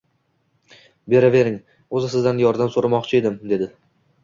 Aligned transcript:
Beravering, 1.15 1.59
oʻzi 2.01 2.11
sizdan 2.15 2.41
yordam 2.47 2.75
soʻramoqchi 2.79 3.23
edim 3.23 3.39
dedi 3.55 3.71